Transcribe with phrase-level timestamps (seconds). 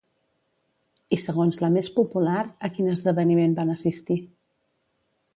[1.17, 4.17] I segons la més popular, a quin esdeveniment van assistir?